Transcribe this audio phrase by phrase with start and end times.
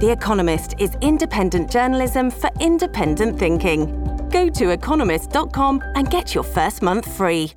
[0.00, 4.28] The Economist is independent journalism for independent thinking.
[4.30, 7.52] Go to economist.com and get your first month free.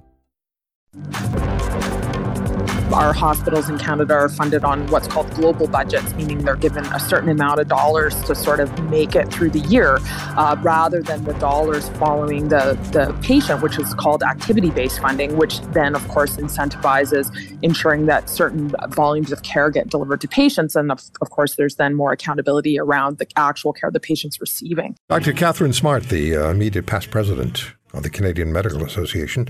[2.93, 6.99] Our hospitals in Canada are funded on what's called global budgets, meaning they're given a
[6.99, 9.99] certain amount of dollars to sort of make it through the year,
[10.37, 15.37] uh, rather than the dollars following the, the patient, which is called activity based funding,
[15.37, 17.31] which then, of course, incentivizes
[17.61, 20.75] ensuring that certain volumes of care get delivered to patients.
[20.75, 24.97] And of, of course, there's then more accountability around the actual care the patient's receiving.
[25.07, 25.31] Dr.
[25.31, 29.47] Katharine Smart, the uh, immediate past president of the Canadian Medical Association.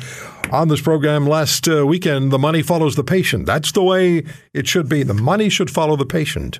[0.51, 3.45] On this program last uh, weekend, the money follows the patient.
[3.45, 5.03] That's the way it should be.
[5.03, 6.59] The money should follow the patient.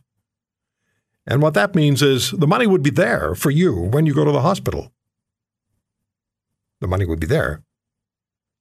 [1.25, 4.25] And what that means is the money would be there for you when you go
[4.25, 4.91] to the hospital.
[6.79, 7.61] The money would be there.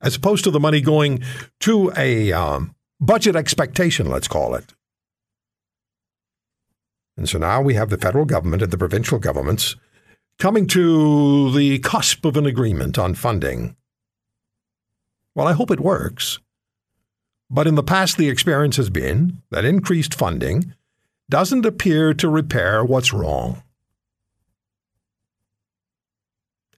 [0.03, 1.23] As opposed to the money going
[1.61, 4.75] to a um, budget expectation, let's call it.
[7.17, 9.77] And so now we have the federal government and the provincial governments
[10.41, 13.77] coming to the cusp of an agreement on funding.
[15.35, 16.39] Well, I hope it works.
[17.51, 20.75] But in the past, the experience has been that increased funding
[21.29, 23.63] doesn't appear to repair what's wrong.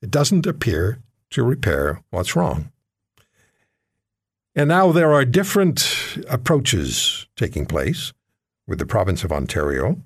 [0.03, 0.99] It doesn't appear
[1.31, 2.73] to repair what's wrong.
[4.57, 8.13] And now there are different approaches taking place
[8.67, 10.03] with the province of Ontario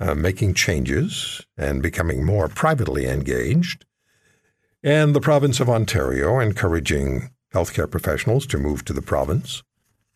[0.00, 3.84] uh, making changes and becoming more privately engaged,
[4.82, 9.62] and the province of Ontario encouraging healthcare professionals to move to the province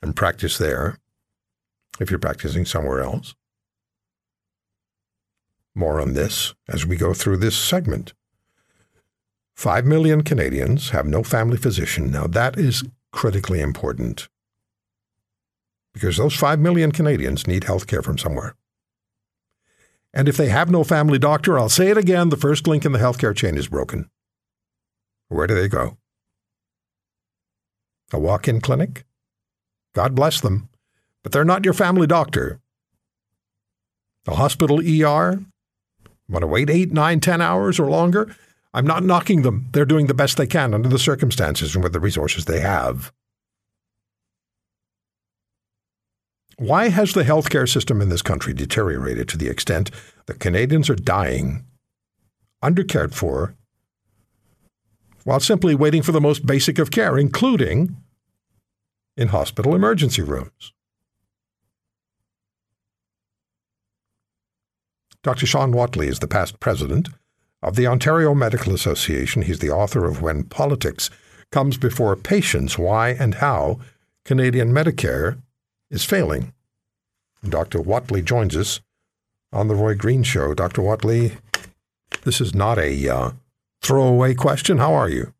[0.00, 0.98] and practice there
[2.00, 3.34] if you're practicing somewhere else.
[5.74, 8.14] More on this as we go through this segment.
[9.54, 12.10] Five million Canadians have no family physician.
[12.10, 14.28] Now, that is critically important
[15.92, 18.56] because those five million Canadians need health care from somewhere.
[20.16, 22.92] And if they have no family doctor, I'll say it again the first link in
[22.92, 24.08] the healthcare chain is broken.
[25.28, 25.98] Where do they go?
[28.12, 29.04] A walk in clinic?
[29.92, 30.68] God bless them,
[31.24, 32.60] but they're not your family doctor.
[34.28, 35.44] A hospital ER?
[36.28, 38.36] Want to wait eight, nine, ten hours or longer?
[38.72, 39.68] I'm not knocking them.
[39.72, 43.12] They're doing the best they can under the circumstances and with the resources they have.
[46.58, 49.90] Why has the healthcare system in this country deteriorated to the extent
[50.26, 51.64] that Canadians are dying,
[52.62, 53.54] undercared for,
[55.24, 57.96] while simply waiting for the most basic of care, including
[59.16, 60.72] in hospital emergency rooms?
[65.22, 65.46] Dr.
[65.46, 67.08] Shawn Whatley is the past president
[67.62, 69.42] of the Ontario Medical Association.
[69.42, 71.08] He's the author of When Politics
[71.50, 73.80] Comes Before Patients Why and How
[74.26, 75.40] Canadian Medicare
[75.94, 76.52] is failing.
[77.48, 77.78] Dr.
[77.78, 78.80] Whatley joins us
[79.52, 80.52] on the Roy Green Show.
[80.52, 80.82] Dr.
[80.82, 81.36] Whatley,
[82.24, 83.30] this is not a uh,
[83.80, 84.78] throwaway question.
[84.78, 85.32] How are you?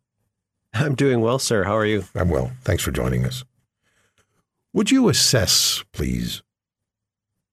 [0.73, 1.65] I'm doing well, sir.
[1.65, 2.05] How are you?
[2.15, 2.53] I'm well.
[2.63, 3.45] Thanks for joining us.
[4.73, 6.43] Would you assess, please,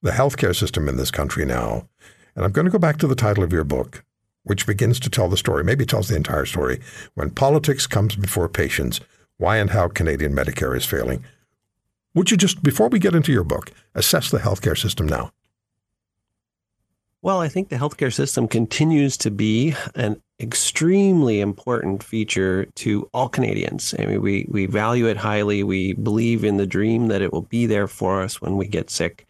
[0.01, 1.87] the healthcare system in this country now?
[2.35, 4.03] And I'm going to go back to the title of your book,
[4.43, 6.79] which begins to tell the story, maybe tells the entire story,
[7.15, 8.99] when politics comes before patients,
[9.37, 11.23] why and how Canadian Medicare is failing.
[12.13, 15.31] Would you just, before we get into your book, assess the healthcare system now?
[17.21, 23.29] Well, I think the healthcare system continues to be an extremely important feature to all
[23.29, 23.93] Canadians.
[23.99, 25.63] I mean, we, we value it highly.
[25.63, 28.89] We believe in the dream that it will be there for us when we get
[28.89, 29.27] sick.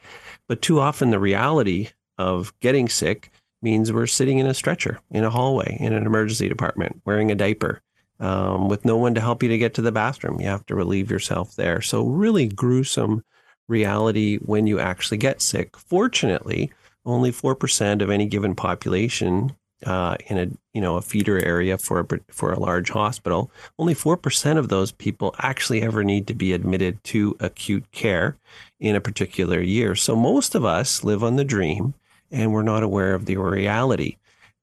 [0.47, 3.29] But too often, the reality of getting sick
[3.61, 7.35] means we're sitting in a stretcher in a hallway in an emergency department wearing a
[7.35, 7.81] diaper
[8.21, 10.39] um, with no one to help you to get to the bathroom.
[10.39, 11.81] You have to relieve yourself there.
[11.81, 13.23] So, really gruesome
[13.67, 15.75] reality when you actually get sick.
[15.77, 16.71] Fortunately,
[17.05, 22.01] only 4% of any given population uh, in a you know a feeder area for
[22.01, 26.53] a, for a large hospital, only 4% of those people actually ever need to be
[26.53, 28.37] admitted to acute care
[28.79, 29.95] in a particular year.
[29.95, 31.95] So most of us live on the dream
[32.29, 34.17] and we're not aware of the reality.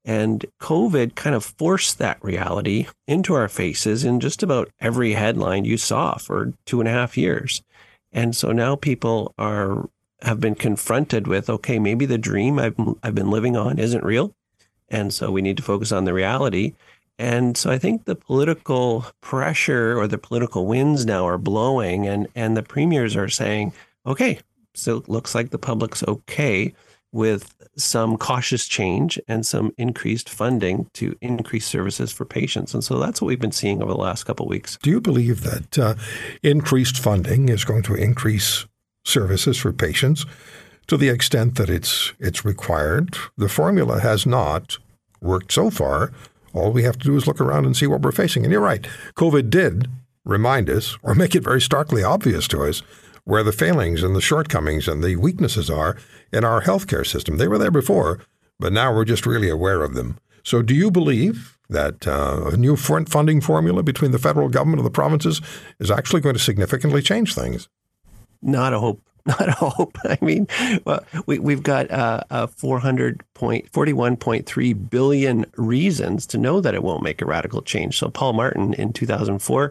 [0.09, 5.67] And COVID kind of forced that reality into our faces in just about every headline
[5.67, 7.63] you saw for two and a half years.
[8.11, 9.91] And so now people are
[10.23, 14.35] have been confronted with okay, maybe the dream I've, I've been living on isn't real.
[14.89, 16.73] And so we need to focus on the reality.
[17.19, 22.29] And so I think the political pressure or the political winds now are blowing, and,
[22.35, 23.75] and the premiers are saying,
[24.07, 24.39] okay,
[24.73, 26.73] so it looks like the public's okay
[27.13, 32.75] with some cautious change and some increased funding to increase services for patients.
[32.75, 34.79] And so that's what we've been seeing over the last couple of weeks.
[34.83, 35.95] Do you believe that uh,
[36.43, 38.67] increased funding is going to increase
[39.05, 40.27] services for patients
[40.87, 43.17] to the extent that it's it's required?
[43.37, 44.79] The formula has not
[45.21, 46.13] worked so far.
[46.53, 48.45] All we have to do is look around and see what we're facing.
[48.45, 48.87] And you're right.
[49.17, 49.89] COVID did
[50.25, 52.83] remind us or make it very starkly obvious to us
[53.29, 55.99] where the failings and the shortcomings and the weaknesses are
[56.33, 57.37] in our healthcare system.
[57.37, 58.21] They were there before,
[58.59, 60.17] but now we're just really aware of them.
[60.43, 64.87] So, do you believe that uh, a new funding formula between the federal government and
[64.87, 65.43] the provinces
[65.79, 67.69] is actually going to significantly change things?
[68.41, 69.03] Not a hope.
[69.27, 69.99] Not a hope.
[70.05, 70.49] I mean,
[70.87, 77.21] well, we, we've got uh, uh, 441.3 billion reasons to know that it won't make
[77.21, 77.99] a radical change.
[77.99, 79.71] So, Paul Martin in 2004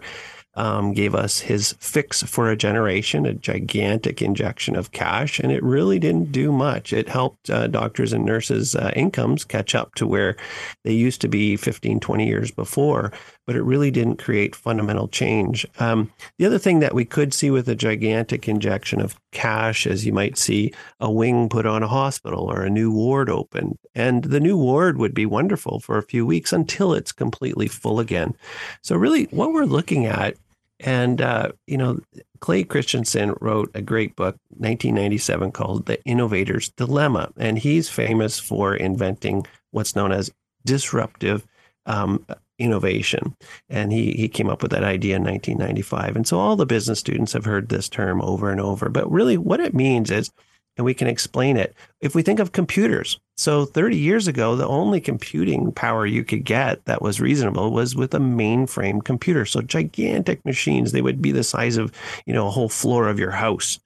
[0.58, 5.64] um, gave us his fix for a generation, a gigantic injection of cash, and it
[5.64, 6.92] really didn't do much.
[6.92, 10.36] It helped uh, doctors and nurses' uh, incomes catch up to where
[10.84, 13.14] they used to be 15, 20 years before,
[13.46, 15.64] but it really didn't create fundamental change.
[15.80, 20.08] Um, the other thing that we could see with a gigantic injection of cash is
[20.08, 24.24] you might see a wing put on a hospital or a new ward open, and
[24.24, 28.36] the new ward would be wonderful for a few weeks until it's completely full again.
[28.82, 30.36] So, really, what we're looking at
[30.80, 32.00] and, uh, you know,
[32.40, 37.32] Clay Christensen wrote a great book, 1997, called The Innovator's Dilemma.
[37.38, 40.32] And he's famous for inventing what's known as
[40.66, 41.48] disruptive
[41.88, 42.26] um,
[42.60, 43.36] innovation.
[43.70, 46.16] And he, he came up with that idea in 1995.
[46.16, 48.90] And so all the business students have heard this term over and over.
[48.90, 50.32] But really, what it means is
[50.78, 51.76] and we can explain it.
[52.00, 56.46] If we think of computers, so 30 years ago, the only computing power you could
[56.46, 59.46] get that was reasonable was with a mainframe computer.
[59.46, 61.92] So gigantic machines, they would be the size of,
[62.26, 63.80] you know, a whole floor of your house.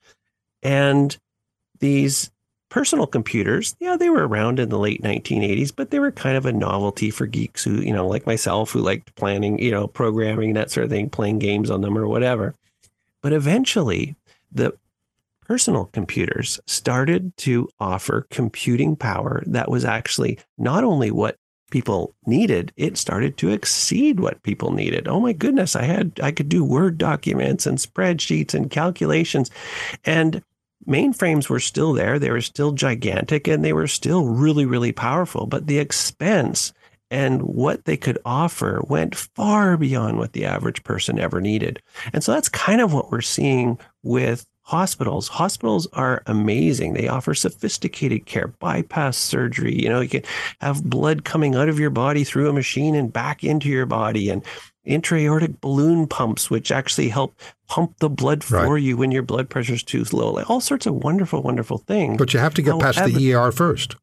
[0.62, 1.16] And
[1.80, 2.30] these
[2.70, 6.46] personal computers, yeah, they were around in the late 1980s, but they were kind of
[6.46, 10.54] a novelty for geeks who, you know, like myself, who liked planning, you know, programming,
[10.54, 12.54] that sort of thing, playing games on them or whatever.
[13.20, 14.16] But eventually,
[14.50, 14.72] the
[15.52, 21.36] personal computers started to offer computing power that was actually not only what
[21.70, 25.06] people needed it started to exceed what people needed.
[25.06, 29.50] Oh my goodness i had i could do word documents and spreadsheets and calculations
[30.06, 30.42] and
[30.88, 32.18] mainframes were still there.
[32.18, 36.72] They were still gigantic and they were still really really powerful but the expense
[37.10, 41.82] and what they could offer went far beyond what the average person ever needed.
[42.14, 45.28] And so that's kind of what we're seeing with hospitals.
[45.28, 46.94] Hospitals are amazing.
[46.94, 49.78] They offer sophisticated care, bypass surgery.
[49.78, 50.22] You know, you can
[50.62, 54.30] have blood coming out of your body through a machine and back into your body,
[54.30, 54.42] and
[54.84, 57.38] intra-aortic balloon pumps, which actually help
[57.68, 58.82] pump the blood for right.
[58.82, 60.32] you when your blood pressure is too low.
[60.32, 62.16] Like all sorts of wonderful, wonderful things.
[62.16, 63.96] But you have to get However, past the ER first.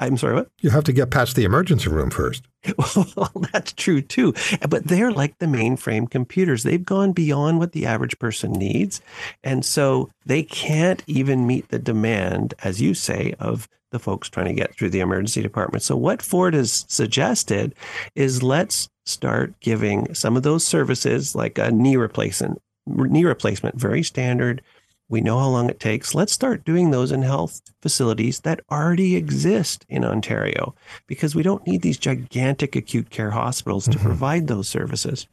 [0.00, 0.48] I'm sorry, what?
[0.60, 2.42] You have to get past the emergency room first.
[3.16, 4.32] well, that's true too.
[4.68, 6.62] But they're like the mainframe computers.
[6.62, 9.02] They've gone beyond what the average person needs.
[9.44, 14.46] And so they can't even meet the demand, as you say, of the folks trying
[14.46, 15.82] to get through the emergency department.
[15.82, 17.74] So what Ford has suggested
[18.14, 24.02] is let's start giving some of those services like a knee replacement, knee replacement, very
[24.02, 24.62] standard
[25.10, 26.14] we know how long it takes.
[26.14, 30.74] Let's start doing those in health facilities that already exist in Ontario
[31.08, 34.06] because we don't need these gigantic acute care hospitals to mm-hmm.
[34.06, 35.26] provide those services.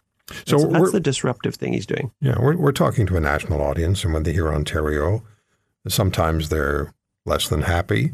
[0.46, 2.12] So that's, that's the disruptive thing he's doing.
[2.20, 5.24] Yeah, we're, we're talking to a national audience, and when they hear Ontario,
[5.88, 6.94] sometimes they're
[7.26, 8.14] less than happy,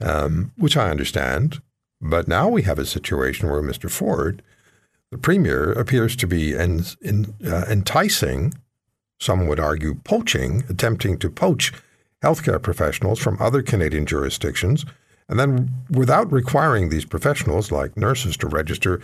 [0.00, 1.62] um, which I understand.
[2.00, 3.90] But now we have a situation where Mr.
[3.90, 4.42] Ford,
[5.10, 8.52] the premier, appears to be en- en- uh, enticing
[9.18, 11.72] some would argue poaching, attempting to poach
[12.22, 14.84] healthcare professionals from other Canadian jurisdictions,
[15.28, 19.00] and then without requiring these professionals, like nurses, to register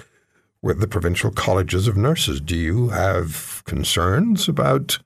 [0.62, 2.40] with the provincial colleges of nurses.
[2.40, 4.98] Do you have concerns about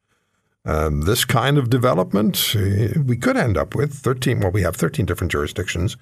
[0.64, 2.54] um, this kind of development?
[2.54, 5.96] We could end up with 13, well, we have 13 different jurisdictions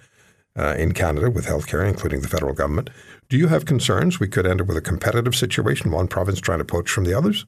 [0.59, 2.91] uh, in Canada with healthcare, including the federal government.
[3.29, 6.59] Do you have concerns we could end up with a competitive situation, one province trying
[6.59, 7.47] to poach from the others?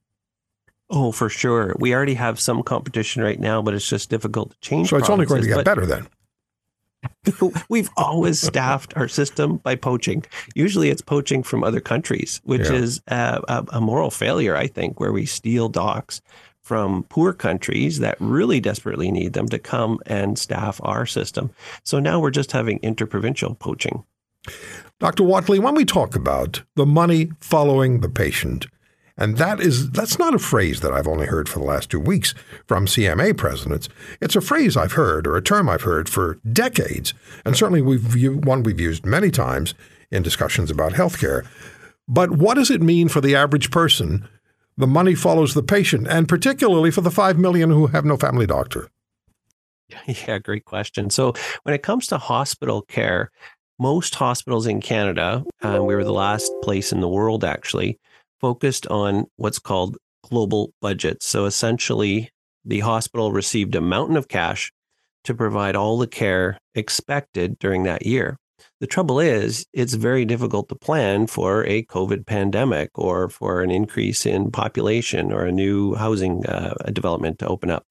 [0.88, 1.74] Oh, for sure.
[1.78, 4.90] We already have some competition right now, but it's just difficult to change.
[4.90, 6.06] So it's only going to get better then.
[7.68, 10.24] We've always staffed our system by poaching.
[10.54, 12.74] Usually it's poaching from other countries, which yeah.
[12.74, 16.20] is a, a, moral failure, I think, where we steal docs
[16.62, 21.50] from poor countries that really desperately need them to come and staff our system.
[21.84, 24.04] So now we're just having interprovincial poaching.
[24.98, 25.24] Dr.
[25.24, 28.66] Whatley, when we talk about the money following the patient,
[29.16, 32.00] and that is that's not a phrase that I've only heard for the last two
[32.00, 32.34] weeks
[32.66, 33.88] from CMA presidents.
[34.20, 38.44] It's a phrase I've heard or a term I've heard for decades, and certainly we've
[38.44, 39.74] one we've used many times
[40.10, 41.46] in discussions about healthcare.
[42.08, 44.28] But what does it mean for the average person
[44.76, 48.46] the money follows the patient, and particularly for the 5 million who have no family
[48.46, 48.90] doctor?
[50.06, 51.10] Yeah, great question.
[51.10, 51.32] So,
[51.62, 53.30] when it comes to hospital care,
[53.78, 57.98] most hospitals in Canada, uh, we were the last place in the world actually,
[58.40, 61.26] focused on what's called global budgets.
[61.26, 62.30] So, essentially,
[62.64, 64.72] the hospital received a mountain of cash
[65.24, 68.38] to provide all the care expected during that year.
[68.80, 73.70] The trouble is, it's very difficult to plan for a COVID pandemic or for an
[73.70, 77.86] increase in population or a new housing uh, development to open up.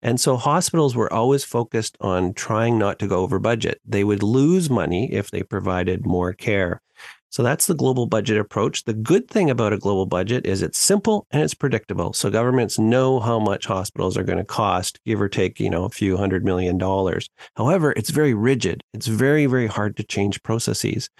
[0.00, 3.80] And so hospitals were always focused on trying not to go over budget.
[3.84, 6.82] They would lose money if they provided more care.
[7.30, 8.84] So that's the global budget approach.
[8.84, 12.12] The good thing about a global budget is it's simple and it's predictable.
[12.12, 15.84] So governments know how much hospitals are going to cost, give or take, you know,
[15.84, 17.28] a few hundred million dollars.
[17.56, 18.82] However, it's very rigid.
[18.94, 21.10] It's very, very hard to change processes.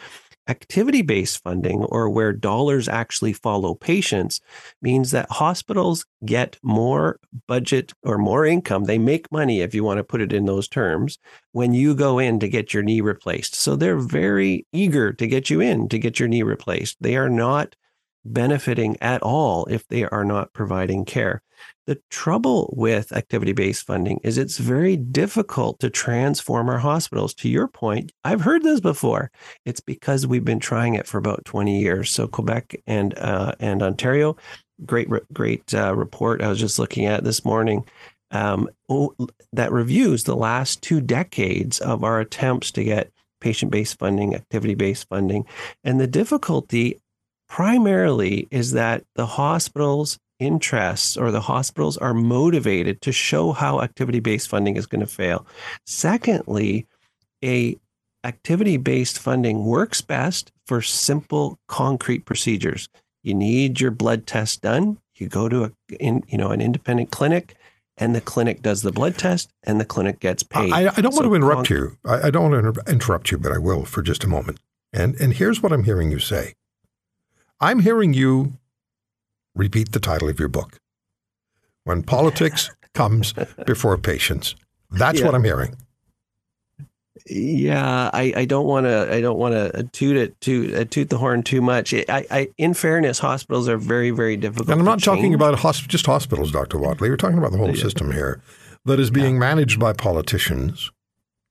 [0.49, 4.41] Activity based funding, or where dollars actually follow patients,
[4.81, 8.85] means that hospitals get more budget or more income.
[8.85, 11.19] They make money, if you want to put it in those terms,
[11.53, 13.55] when you go in to get your knee replaced.
[13.55, 16.97] So they're very eager to get you in to get your knee replaced.
[17.01, 17.77] They are not
[18.33, 21.43] benefiting at all if they are not providing care.
[21.87, 27.35] The trouble with activity based funding is it's very difficult to transform our hospitals.
[27.35, 29.31] To your point, I've heard this before.
[29.65, 32.11] It's because we've been trying it for about 20 years.
[32.11, 34.37] So Quebec and uh, and Ontario,
[34.85, 37.85] great great uh, report I was just looking at this morning.
[38.31, 38.69] Um,
[39.55, 44.75] that reviews the last two decades of our attempts to get patient based funding, activity
[44.75, 45.47] based funding.
[45.85, 47.01] And the difficulty
[47.49, 54.21] primarily is that the hospitals interests or the hospitals are motivated to show how activity
[54.21, 55.47] based funding is going to fail.
[55.87, 56.87] Secondly,
[57.45, 57.77] a
[58.25, 62.89] activity based funding works best for simple concrete procedures.
[63.23, 67.11] You need your blood test done, you go to a in, you know an independent
[67.11, 67.57] clinic
[67.97, 70.73] and the clinic does the blood test and the clinic gets paid.
[70.73, 71.99] I, I don't so want to interrupt con- you.
[72.05, 74.61] I, I don't want to interrupt you, but I will for just a moment.
[74.93, 76.55] And and here's what I'm hearing you say.
[77.61, 78.59] I'm hearing you
[79.55, 80.79] repeat the title of your book.
[81.85, 83.35] When politics comes
[83.67, 84.55] before patients.
[84.91, 85.27] That's yeah.
[85.27, 85.77] what I'm hearing.
[87.27, 91.11] Yeah, I, I don't want to I don't want to toot it to uh, toot
[91.11, 91.93] the horn too much.
[91.93, 94.71] I, I, in fairness, hospitals are very very difficult.
[94.71, 95.35] And I'm not talking change.
[95.35, 96.79] about hosp- just hospitals, Dr.
[96.79, 97.03] Whatley.
[97.03, 97.83] We're talking about the whole yeah.
[97.83, 98.41] system here
[98.87, 99.41] that is being yeah.
[99.41, 100.91] managed by politicians,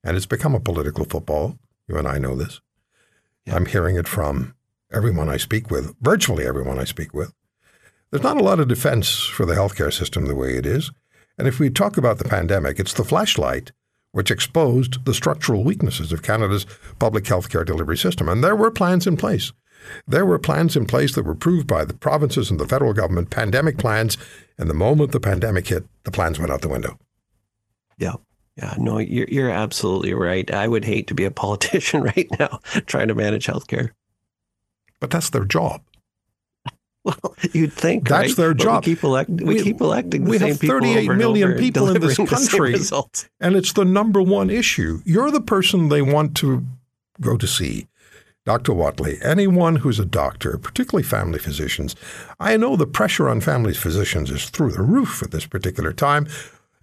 [0.04, 1.60] and it's become a political football.
[1.88, 2.60] You and I know this.
[3.46, 4.56] I'm hearing it from
[4.92, 7.34] everyone I speak with, virtually everyone I speak with.
[8.12, 10.92] There's not a lot of defense for the healthcare system the way it is.
[11.38, 13.72] And if we talk about the pandemic, it's the flashlight
[14.12, 16.66] which exposed the structural weaknesses of Canada's
[16.98, 18.28] public healthcare delivery system.
[18.28, 19.52] And there were plans in place.
[20.08, 23.30] There were plans in place that were approved by the provinces and the federal government,
[23.30, 24.18] pandemic plans.
[24.58, 26.98] And the moment the pandemic hit, the plans went out the window.
[27.98, 28.16] Yeah.
[28.56, 30.50] Yeah, no, you're, you're absolutely right.
[30.50, 33.92] I would hate to be a politician right now trying to manage healthcare.
[35.00, 35.82] But that's their job.
[37.04, 38.36] Well, you'd think that's right?
[38.36, 38.86] their but job.
[38.86, 42.02] We keep, elect- we, we keep electing the we same have 38 million people in
[42.02, 42.76] this country,
[43.40, 45.02] and it's the number one issue.
[45.06, 46.66] You're the person they want to
[47.22, 47.88] go to see.
[48.46, 48.72] Dr.
[48.74, 51.96] Whatley, anyone who's a doctor, particularly family physicians,
[52.40, 56.28] I know the pressure on family physicians is through the roof at this particular time.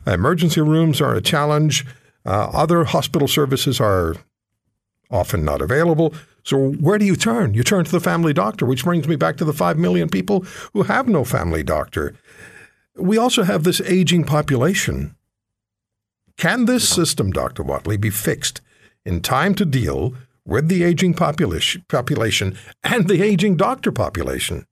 [0.07, 1.87] Emergency rooms are a challenge.
[2.27, 4.15] Uh, other hospital services are
[5.11, 6.15] often not available.
[6.43, 7.55] So where do you turn?
[7.55, 10.41] You turn to the family doctor, which brings me back to the 5 million people
[10.73, 12.15] who have no family doctor.
[12.97, 15.17] We also have this aging population.
[16.37, 17.63] Can this system, Dr.
[17.63, 18.61] Whatley, be fixed
[19.05, 24.67] in time to deal with the aging population, population and the aging doctor population?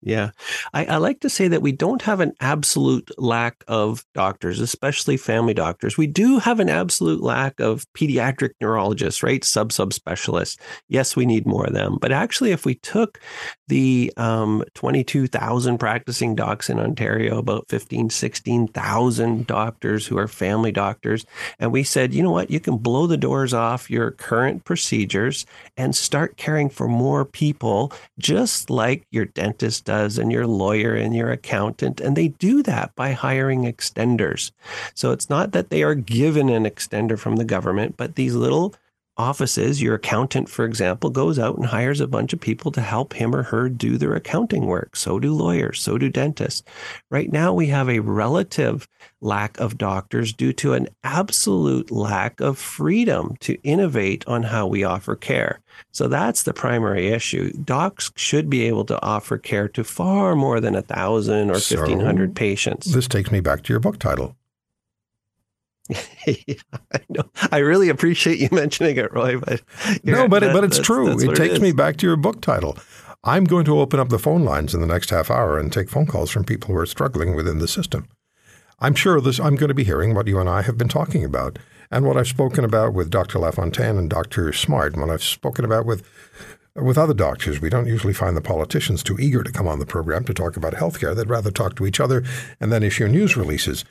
[0.00, 0.30] Yeah.
[0.72, 5.16] I, I, like to say that we don't have an absolute lack of doctors, especially
[5.16, 5.98] family doctors.
[5.98, 9.42] We do have an absolute lack of pediatric neurologists, right?
[9.42, 10.56] Sub sub specialists.
[10.88, 11.98] Yes, we need more of them.
[12.00, 13.18] But actually, if we took
[13.66, 21.26] the um, 22,000 practicing docs in Ontario, about 15, 16,000 doctors who are family doctors,
[21.58, 25.44] and we said, you know what, you can blow the doors off your current procedures
[25.76, 31.16] and start caring for more people, just like your dentist does, and your lawyer and
[31.16, 31.98] your accountant.
[31.98, 34.52] And they do that by hiring extenders.
[34.92, 38.74] So it's not that they are given an extender from the government, but these little
[39.18, 43.12] offices, your accountant, for example, goes out and hires a bunch of people to help
[43.12, 44.96] him or her do their accounting work.
[44.96, 46.62] So do lawyers, so do dentists.
[47.10, 48.88] Right now, we have a relative
[49.20, 54.84] lack of doctors due to an absolute lack of freedom to innovate on how we
[54.84, 55.60] offer care.
[55.92, 57.52] So that's the primary issue.
[57.52, 61.76] Docs should be able to offer care to far more than a thousand or So,
[61.76, 62.92] fifteen hundred patients.
[62.92, 64.36] This takes me back to your book title.
[65.88, 66.54] Yeah,
[66.92, 67.22] I know.
[67.50, 69.38] I really appreciate you mentioning it, Roy.
[69.38, 69.62] But
[70.04, 71.08] No, but that- but it's true.
[71.08, 71.60] that's It takes is.
[71.60, 72.76] me back to your book title.
[73.24, 75.90] I'm going to open up the phone lines in the next half hour and take
[75.90, 78.06] phone calls from people who are struggling within the system.
[78.80, 79.40] I'm sure this.
[79.40, 81.58] I'm going to be hearing what you and I have been talking about,
[81.90, 83.40] and what I've spoken about with Dr.
[83.40, 84.52] LaFontaine and Dr.
[84.52, 86.04] Smart, and what I've spoken about with
[86.76, 87.60] with other doctors.
[87.60, 90.56] We don't usually find the politicians too eager to come on the program to talk
[90.56, 91.16] about healthcare.
[91.16, 92.22] They'd rather talk to each other
[92.60, 93.84] and then issue news releases.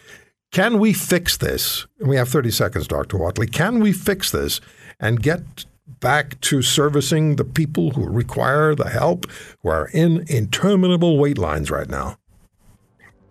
[0.51, 1.86] Can we fix this?
[2.00, 3.18] We have 30 seconds, Dr.
[3.18, 3.51] Whatley.
[3.51, 4.60] Can we fix this
[5.00, 5.66] and get
[6.00, 9.25] back to servicing the people who require the help,
[9.62, 12.18] who are in interminable wait lines right now?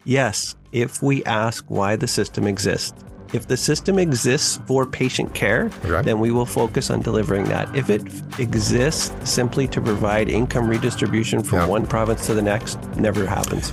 [0.04, 2.94] Yes, if we ask why the system exists.
[3.32, 6.02] If the system exists for patient care, Okay.
[6.02, 7.74] then we will focus on delivering that.
[7.74, 8.02] If it
[8.38, 11.66] exists simply to provide income redistribution from Yeah.
[11.66, 13.72] one province to the next, never happens.